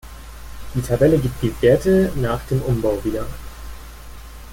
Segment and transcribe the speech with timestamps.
[0.73, 3.27] Die Tabelle gibt die Werte nach dem Umbau wieder.